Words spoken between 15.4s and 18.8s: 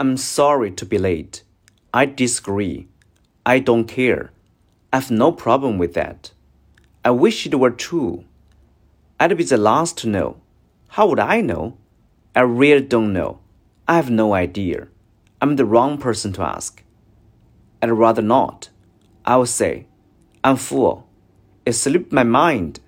I'm the wrong person to ask. I'd rather not.